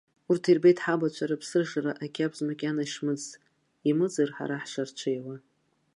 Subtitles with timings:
[0.29, 3.25] Урҭ ирбеит ҳабацәа рыԥсыжра ақьабз макьана ишмыӡыц,
[3.89, 5.35] имыӡыр ҳара ҳшарҽеиуа.